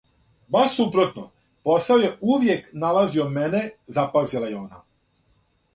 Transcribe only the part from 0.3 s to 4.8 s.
"Баш супротно, посао је увијек налазио мене," запазила је